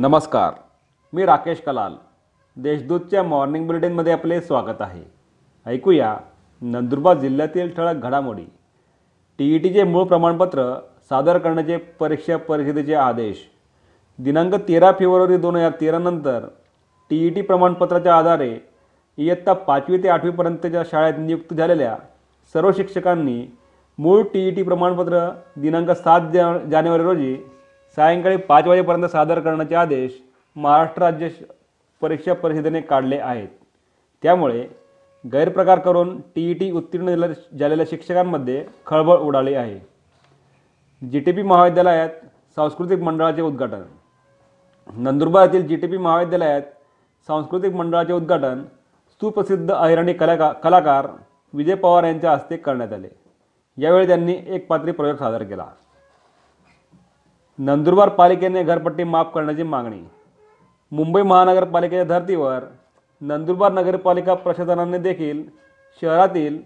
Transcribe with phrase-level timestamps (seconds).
[0.00, 0.52] नमस्कार
[1.12, 1.94] मी राकेश कलाल.
[2.56, 5.02] देशदूतच्या मॉर्निंग बुलेटिनमध्ये आपले स्वागत आहे.
[5.66, 6.14] ऐकूया
[6.62, 8.44] नंदुरबार जिल्ह्यातील ठळक घडामोडी.
[9.38, 10.72] टी ई टीचे मूळ प्रमाणपत्र
[11.10, 13.36] सादर करण्याचे परीक्षा परिषदेचे आदेश.
[14.18, 16.46] दिनांक तेरा फेब्रुवारी दोन हजार तेरानंतर
[17.10, 18.54] टी ई टी प्रमाणपत्राच्या आधारे
[19.18, 21.96] इयत्ता पाचवी ते आठवीपर्यंतच्या शाळेत नियुक्त झालेल्या
[22.54, 23.40] सर्व शिक्षकांनी
[23.98, 27.36] मूळ टी ई टी प्रमाणपत्र दिनांक सात जा जानेवारी रोजी
[27.98, 30.10] सायंकाळी पाच वाजेपर्यंत सादर करण्याचे आदेश
[30.56, 31.28] महाराष्ट्र राज्य
[32.00, 33.48] परीक्षा परिषदेने काढले आहेत.
[34.22, 34.66] त्यामुळे
[35.24, 37.16] गैरप्रकार करून टी ई टी उत्तीर्ण
[37.58, 39.78] झालेल्या शिक्षकांमध्ये खळबळ उडाली आहे.
[41.02, 42.08] जी टी पी महाविद्यालयात
[42.56, 43.82] सांस्कृतिक मंडळाचे उद्घाटन.
[44.96, 46.62] नंदुरबार येथील जी टी पी महाविद्यालयात
[47.28, 48.62] सांस्कृतिक मंडळाचे उद्घाटन
[49.20, 51.08] सुप्रसिद्ध अहिराणी कलाका कलाकार
[51.54, 53.08] विजय पवार यांच्या हस्ते करण्यात आले.
[53.78, 55.66] यावेळी त्यांनी एक पात्री प्रयोग सादर केला.
[57.58, 60.00] नंदुरबार पालिकेने घरपट्टी माफ करण्याची मागणी.
[60.92, 62.64] मुंबई महानगरपालिकेच्या धर्तीवर
[63.20, 65.42] नंदुरबार नगरपालिका प्रशासनाने देखील
[66.02, 66.58] शहरातील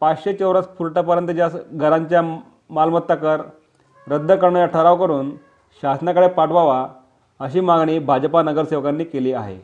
[0.00, 2.22] पाचशे चौरस फुटापर्यंतच्या घरांच्या
[2.70, 3.42] मालमत्ता कर
[4.06, 5.30] रद्द करण्याचा ठराव करून
[5.82, 6.86] शासनाकडे पाठवावा
[7.40, 9.58] अशी मागणी भाजपा नगरसेवकांनी केली आहे.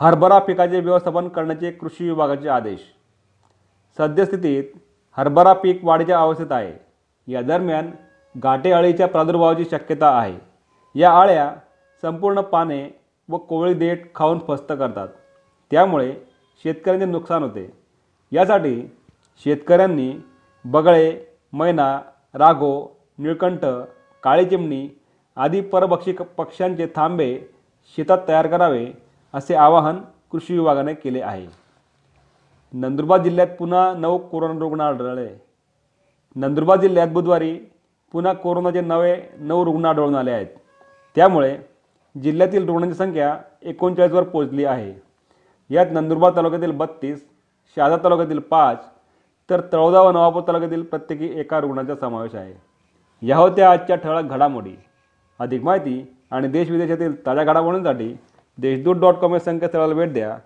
[0.00, 2.80] हरभरा पिकाचे व्यवस्थापन करण्याचे कृषी विभागाचे आदेश.
[3.98, 4.64] सद्यस्थितीत
[5.18, 6.72] हरभरा पीक वाढीच्या अवस्थेत आहे.
[7.32, 7.90] या दरम्यान
[8.42, 10.38] गाठे अळीच्या प्रादुर्भावाची शक्यता आहे.
[10.94, 11.54] या अळ्या
[12.02, 15.08] संपूर्ण पाने व कोवळी देठ खाऊन फस्त करतात.
[15.70, 16.14] त्यामुळे
[16.62, 17.70] शेतकऱ्यांचे नुकसान होते.
[18.32, 18.96] यासाठी
[19.44, 20.14] शेतकऱ्यांनी
[20.64, 21.20] बगळे
[21.52, 22.00] मैना
[22.34, 23.64] राघो निळकंठ
[24.22, 24.88] काळी चिमणी
[25.36, 27.38] आदी परभक्षी पक्ष्यांचे थांबे
[27.96, 28.86] शेतात तयार करावे
[29.34, 29.96] असे आवाहन
[30.32, 31.61] कृषी विभागाने केले आहे.
[32.74, 35.28] नंदुरबार जिल्ह्यात पुन्हा नऊ कोरोना रुग्ण आढळले.
[36.36, 37.58] नंदुरबार जिल्ह्यात बुधवारी
[38.12, 40.46] पुन्हा कोरोनाचे नवे नऊ रुग्ण आढळून आले आहेत.
[41.16, 41.58] त्यामुळे
[42.22, 45.02] जिल्ह्यातील रुग्णांची संख्या एकोणचाळीसवर पोहोचली आहे.
[45.70, 47.26] यात नंदुरबार तालुक्यातील बत्तीस
[47.76, 48.84] शहादा तालुक्यातील पाच
[49.50, 52.54] तर तळोदा व नवापूर तालुक्यातील प्रत्येकी एका रुग्णाचा समावेश आहे.
[53.26, 54.74] या होत्या आजच्या ठळक घडामोडी.
[55.38, 58.16] अधिक माहिती आणि देशविदेशातील ताज्या घडामोडींसाठी
[58.58, 60.38] देशदूत डॉट कॉम या संकेतस्थळाला भेट द्या.